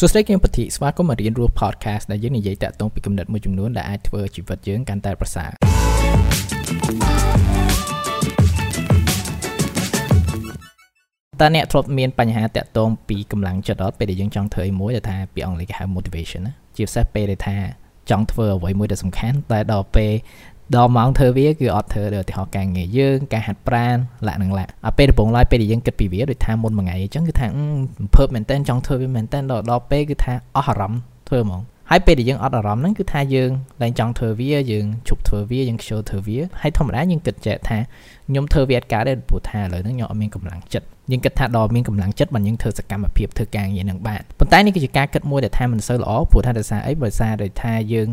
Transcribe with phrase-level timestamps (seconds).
[0.00, 5.50] សួស្តីគឹមពធីស្វាគមន៍មករៀនរស់ podcast ដែលយើងនិយាយតាក់ទងពីគំនិតមួយចំនួនដែលអាចធ្វើជីវិតយើងកាន់តែប្រសើរ
[11.40, 17.56] តើអ្នកធ្លាប់មានបញ្ហាតាក់ទងពីកម្លាំងចិត្តអត់ពេលដែលយើងចង់ធ្វើអីមួយដែលថាពីអង់គ្លេសគេហៅ motivation ណាជាពិសេសពេលដែលថា
[18.10, 20.12] ចង់ធ្វើអ្វីមួយដែលសំខាន់តែដល់ពេល
[20.76, 23.96] ដល់ម៉ោងធ្វើវាគឺអត់ធ្វើដូចឧទាហរណ៍ការងារយើងការហាត់ប្រាណ
[24.26, 27.46] លាក់នឹងលាក់អាពេលដំបូងឡើយពេលដែលយើងគិតពីវាដូចថាមុនមួយថ្ងៃអញ្ចឹងគឺថា
[28.16, 33.50] ភើបមែនតើចង់ធ្វើវាមែនតើដល់ដល់ពេលគឺថាអស់អារម្មណ៍ធ្វើហ្មងហើយពេលដែលយើងអត់អារម្មណ៍ហ្នឹងគឺថាយើង
[33.82, 37.78] ឡើងចង់ធ្វើវាយើងជប់ធ្វើវាយើងខ្ជិលធ្វើវាហើយធម្មតាយើងគិតចេះថា
[38.28, 48.08] ខ្ញុំធ្វើវាអត់កើតទេព្រោះថាឥឡូវហ្នឹងខ្ញុំអត់មានកម្លាំងចិត្តយើងគិតថាដល់មានកម្លាំងចិត្តបើយើងធ្វើសកម្មភាពធ្វើការងារនឹងបានប៉ុន្តែនេះគឺជាការគិតមួយដែលថាមិនសូវល្អព្រោះថាដោយសារអីបើសារដោយថាយើង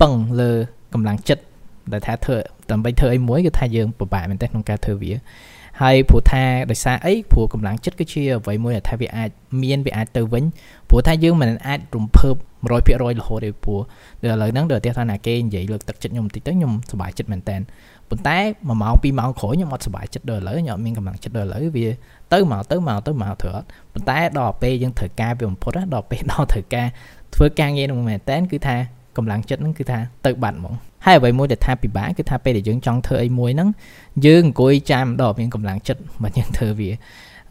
[0.00, 0.52] ពឹងលើ
[0.94, 1.42] កម្លាំងចិត្ត
[1.92, 2.36] ដែលថាធ្វើ
[2.70, 5.12] ដើម្បីធ្វើអីមួយគឺថាយើងពិបាកមែនទេក្នុងការធ្វើវា
[5.82, 9.30] ហើយព្រោះថាដោយសារអីព្រោះកម្លាំងចិត្តគឺជាអ្វីមួយដែលថាវាអាច
[9.62, 10.44] មានវាអាចទៅវិញ
[10.88, 12.34] ព្រោះថាយើងមិនអាចរំភើប
[12.64, 12.70] 100%
[13.20, 13.80] រហូតទេព្រោះ
[14.22, 17.56] ដល់ឥឡូវហ្នឹងដល់តែថាណាគេនិយាយលើកទឹកចិត្តខ្ញុំបន្តិចទៅខ្ញុំសប្បាយចិត្តមែនតើ
[18.10, 21.86] ប៉ុន្តែ1ម៉ោង2ម៉ោងក្រោយខ្ញុំអត់សប្បាយចិត្តដល់ឥឡូវខ្ញុំអត់មានកម្លាំងចិត្តដល់ឥឡូវវា
[22.32, 26.86] ទៅមកទៅមកទៅមកធ្វើអត់ប៉ុន្តែដល់ពេលយើងត្រូវការវាបំផុតដល់ពេលដល់ត្រូវការ
[27.34, 28.76] ធ្វើការងារនោះមែនតើគឺថា
[29.18, 30.74] កម្លាំងចិត្តហ្នឹងគឺថាទៅបាត់ហ្មង
[31.06, 33.68] ហើយអ្វីមួយដែលថាពិបាកគឺថាពេលដែលយើងចង់ធ្វើអីមួយហ្នឹង
[34.26, 36.90] យើងអង្គុយចាំដល់មានកម្លាំងចិត្តមកយើងធ្វើវា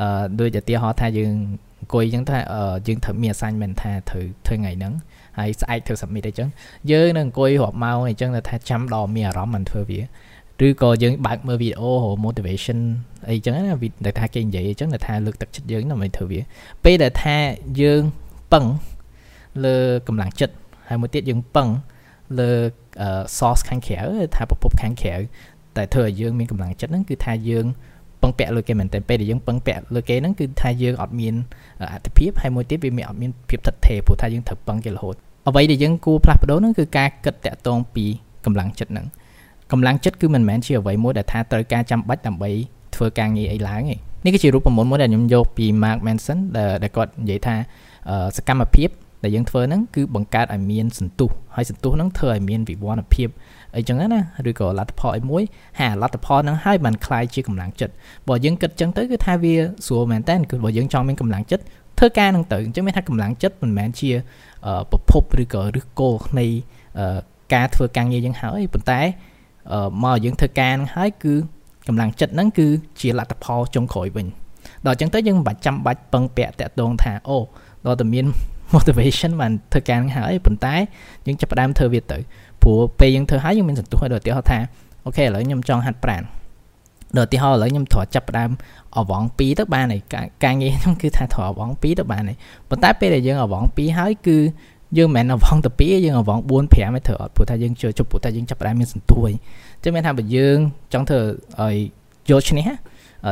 [0.00, 1.32] អឺដូចឧទាហរណ៍ថាយើង
[1.80, 2.38] អង្គុយអញ្ចឹងថា
[2.86, 4.92] យើងត្រូវមាន assignment ថាត្រូវធ្វើថ្ងៃហ្នឹង
[5.38, 6.48] ហើយស្អែកធ្វើ submit អីចឹង
[6.90, 10.00] យើងនឹងអង្គុយរាប់ម៉ោងអីចឹងថាចាំដល់មានអារម្មណ៍មិនធ្វើវា
[10.66, 11.90] ឬក៏យើងបើកមើលវីដេអូ
[12.24, 12.78] motivation
[13.30, 13.62] អីចឹងណា
[14.04, 16.40] ដែលថាគេនិយាយអញ្ចឹងដែលថាលើកទឹកចិត្តយើងដើម្បីធ្វើវា
[16.84, 17.36] ពេលដែលថា
[17.80, 18.02] យើង
[18.52, 18.64] ពឹង
[19.64, 19.76] លើ
[20.08, 20.54] កម្លាំងចិត្ត
[20.90, 21.68] ហើយមួយទៀតយើងពឹង
[22.38, 22.50] លើ
[23.38, 24.00] source ខាងក្រៅ
[24.36, 25.14] ថាប្រភពខាងក្រៅ
[25.76, 27.66] តែធ្វើឲ្យយើងមានកម្លាំងចិត្តហ្នឹងគឺថាយើង
[28.22, 31.34] ពឹងពាក់លើគេមែនតែពេលដែលយើងពឹងពាក់លើគេហ្នឹងគឺថាយើងអត់មាន
[31.94, 35.14] អត្ថភាពហើយមួយទៀតវាមានអត់មានភាពថិតថេរព្រោះថាយើងត្រូវពឹងគេរហូត
[35.48, 38.04] អ្វីដែលយើងគួរផ្លាស់ប្ដូរហ្នឹងគឺការគិតតាក់ទងពី
[38.44, 39.06] កម្លាំងចិត្តហ្នឹង
[39.72, 42.50] កម្លាំងចិត្តគឺមិនមែនជាអ្វីមួយដែលថាត្រូវការចាំបាច់ដើម្បី
[42.94, 46.38] ធ្វើការងារអីឡើងទេនេះគឺជារូបមន្តមួយដែលខ្ញុំយកពី Mark Manson
[46.82, 47.54] ដែលគាត់និយាយថា
[48.36, 48.88] សកម្មភាព
[49.23, 53.27] ដែលយើងធ្វើហ្នឹងគឺបង្កើតឲ្យមានសន្ទុះហើយសន្ទុះហ្នឹងធ្វើឲ្យមានវិវត្តភាព
[53.75, 54.19] អីចឹងណា
[54.49, 55.43] ឬក៏លទ្ធផលអីមួយ
[55.79, 57.93] ហើយលទ្ធផលហ្នឹងហើយបានคล้ายជាកម្លាំងចិត្ត
[58.27, 61.63] បើយើងគិតចឹងទៅគឺថាវាស្រួលមែនតើគឺបើយើងចង់មានកម្លាំងចិត្ត
[61.99, 64.11] ធ្វើការហ្នឹងទៅអញ្ចឹងមានថាកម្លាំងចិត្តមិនមែនជា
[64.91, 66.45] ប្រភពឬក៏ឫសគល់នៃ
[67.53, 69.01] ការធ្វើការងារយើងហើយប៉ុន្តែ
[70.03, 71.33] មកយើងធ្វើការហ្នឹងហើយគឺ
[71.87, 72.67] កម្លាំងចិត្តហ្នឹងគឺ
[73.01, 74.27] ជាលទ្ធផលចុងក្រោយវិញ
[74.85, 77.37] ដល់អញ្ចឹងទៅយើងមិនបាច់ចាំបាច់ពឹងពាក់តាក់ទងថាអូ
[77.85, 78.25] ដល់តែមាន
[78.74, 80.74] motivation បានធ្វើការហ្នឹងហើយប៉ុន្តែ
[81.26, 82.18] យើងចាប់ផ្ដើមធ្វើវាទៅ
[82.62, 84.58] ព្រោះពេលយើងធ្វើហើយយើងមានសន្ទុះឲ្យដល់ឧទាហរណ៍ថា
[85.04, 86.22] អូខេឥឡូវខ្ញុំចង់ហាត់ប្រាណ
[87.16, 88.50] ដល់ឧទាហរណ៍ឥឡូវខ្ញុំត្រូវចាប់ផ្ដើម
[88.96, 90.02] អវង2ទៅបានហើយ
[90.44, 92.36] ការងារខ្ញុំគឺថាត្រូវអវង2ទៅបានហើយ
[92.68, 94.38] ប៉ុន្តែពេលដែលយើងអវង2ហើយគឺ
[94.98, 99.36] យើងមិនមែនអវងទៅ2យើងអវង4 5ឯត្រូវអត់ព្រោះថាយើងជឿជប់ព្រោះថាយើងចាប់ផ្ដើមមានសន្ទុះហើយ
[99.82, 100.58] ចឹងមានថាបើយើង
[100.92, 101.20] ចង់ធ្វើ
[101.60, 101.76] ឲ្យ
[102.30, 102.66] យកឈ្នះ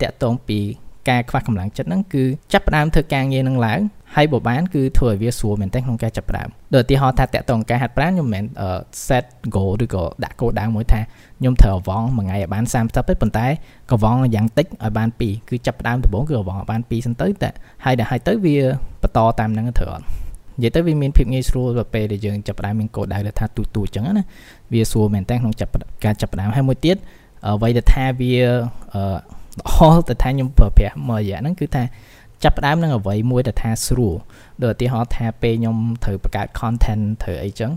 [0.00, 0.58] តាក់ទងពី
[1.10, 3.80] ការខ្វះកម្លាំងចិត្តហ្នឹងគឺចាប់ផ្ដើមធ្វើការងារនឹងឡើង
[4.16, 8.44] ហើយបើបានគឺធ្វើឲ្យវាស្រួលមែនទែនក្នុងការចាប់ផ្ដើមដូចឧទាហរណ៍ថាតាក់ទងការហាត់ប្រាណខ្ញុំមិនមែន
[9.06, 11.00] set goal ឬក៏ដាក់គោលដៅមួយថា
[11.38, 13.46] ខ្ញុំត្រូវអវងមួយថ្ងៃឲ្យបាន30ទេប៉ុន្តែ
[13.90, 17.50] កវងយ៉ាងតិចឲ្យបាន2គឺចាប់ផ្ដើមដំបូងគឺអវងឲ្យបាន2សិនទៅតែ
[17.84, 18.56] ហើយដល់ហើយទៅវា
[19.02, 20.04] បន្តតាមហ្នឹងត្រូវអត់
[20.56, 24.24] និយាយទៅវាមានភាពងាយស្រួលទៅពេលដែលយើងចាប់ផ្ដើមមានគោលដៅដែលថាទូទូអញ្ចឹងណា
[24.72, 25.70] វាស្រួលមែនតើក្នុងចាប់
[26.04, 26.96] ការចាប់ផ្ដើមហើយមួយទៀត
[27.46, 28.34] អ្វីដែលថាវា
[29.58, 29.78] ល្អ
[30.08, 31.82] ទៅថាខ្ញុំប្រើប្រាស់មួយរយៈហ្នឹងគឺថា
[32.44, 34.14] ចាប់ផ្ដើមនឹងអ្វីមួយដែលថាស្រួល
[34.62, 37.70] ដូចឧទាហរណ៍ថាពេលខ្ញុំត្រូវបង្កើត content ត្រូវអីចឹង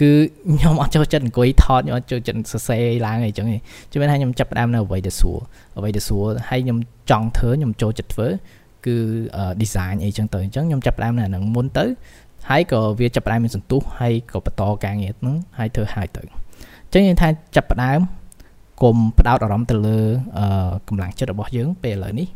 [0.00, 0.10] គឺ
[0.56, 3.56] ខ្ញុំអត់ចូលចិត្តអង្គុយថតខ្ញុំអត់ចូលចិត្តសរសេរឡើងអីចឹងទេ
[3.92, 5.38] ជឿមែនថាខ្ញុំចាប់ផ្ដើមនៅអ្វីដែលស្រួល
[5.78, 6.78] អ្វីដែលស្រួលហើយខ្ញុំ
[7.10, 8.28] ចង់ធ្វើខ្ញុំចូលចិត្តធ្វើ
[8.86, 8.96] គឺ
[9.62, 11.84] design អីចឹងទៅអញ្ចឹងខ្ញុំចាប់ផ្ដើមនៅហ្នឹងមុនទៅ
[12.50, 18.00] ហើយក៏វាចាប់ផ្ដើមមានសន្ទុះហើយក៏បន្តការងារហ្នឹងហើយធ្វើហើយទៅអញ្ចឹងយើងថាចាប់ផ្ដើម
[18.82, 20.00] កុំផ្ដោតអារម្មណ៍ទៅលើ
[20.88, 22.28] កម្លាំងចិត្តរបស់យើងពេលឥឡូវនេះ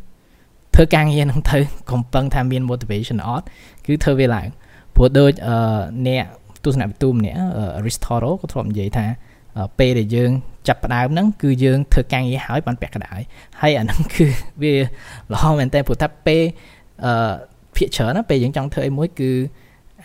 [0.75, 1.57] ធ្វើការងារហ្នឹងទៅ
[1.91, 3.45] កុំពឹងថាមាន motivation អត់
[3.85, 4.47] គឺធ្វើវាឡើង
[4.95, 5.31] ព្រោះដូច
[6.07, 6.25] អ្នក
[6.63, 7.39] ទស្សនវិទូម្នាក់
[7.79, 9.05] Aristotle ក៏ធ្លាប់និយាយថា
[9.79, 10.31] ពេលដែលយើង
[10.67, 13.19] ចាប់ផ្ដើមហ្នឹងគឺយើងធ្វើការងារហើយបានពាក់កណ្ដាល
[13.61, 14.25] ហើយអាហ្នឹងគឺ
[14.61, 14.73] វា
[15.33, 16.41] ល្អមែនតើព្រោះថាពេល
[17.05, 17.33] អឺ
[17.75, 19.31] ភាកច្រើនណាពេលយើងចង់ធ្វើអីមួយគឺ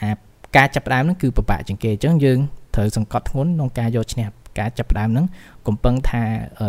[0.00, 0.10] អា
[0.56, 2.38] ការចាប់ផ្ដើមហ្នឹងគឺពិបាកជាងគេអញ្ចឹងយើង
[2.74, 4.26] ត្រូវសង្កត់ធ្ងន់ក្នុងការយកឈ្នះ
[4.58, 5.26] ការចាប់ផ្ដើមហ្នឹង
[5.66, 6.22] កុំពឹងថា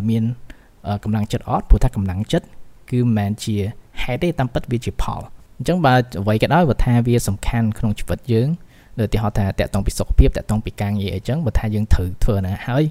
[0.10, 0.24] មាន
[1.04, 2.46] កម្លាំងចិត្តអត់ព្រោះថាកម្លាំងចិត្ត
[2.92, 3.56] គឺមិនមែនជា
[4.04, 5.22] ហេតុទេតាមពិតវាជាផល
[5.58, 8.48] អញ្ចឹងបើអ្វីក៏ដោយបើថាវាសំខាន់ក្នុងជីវិតយើង
[9.00, 12.84] ដូចឧទាហរណ៍ថាតកតងពីសុខភាពតកតងពីការងារអីចឹងបើថាយើងត្រូវធ្វើណាហើយ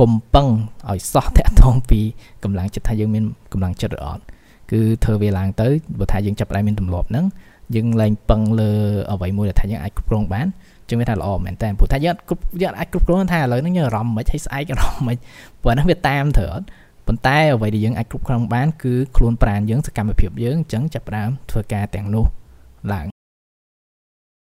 [0.00, 0.46] កុំពឹង
[0.90, 2.00] ឲ្យសោះតកតងពី
[2.44, 4.22] កម្លាំងចិត្តថាយើងមានកម្លាំងចិត្តឬអត់
[4.70, 5.68] គឺធ្វើវាឡើងទៅ
[5.98, 7.26] បើថាយើងចាប់ផ្ដើមមានទម្លាប់ហ្នឹង
[7.74, 8.70] យើងលែងពឹងលើ
[9.12, 10.46] អ្វីមួយដែលថាយើងអាចគ្រប់គ្រងបាន
[10.88, 15.16] ចឹងវាថាល្អមែនតើព្រោះថាយើងគ្រប់យើងអាចគ្រប់គ្រងថាឥឡូវហ្នឹងយើងអារម្មណ៍មិនហើយស្អែកអារម្មណ៍មិន
[15.62, 16.66] ព្រោះហ្នឹងវាតាមត្រូវអត់
[17.06, 22.24] ប៉ុន្តែអ្វីដែលយើងអាចគ្រប់គ្រងបានគឺខ្លួនប្រាណយើងសកម្មភាពយើងអញ្ចឹងចាប់ផ្ដើមធ្វើការទាំងនោះ
[22.92, 23.13] ឡើង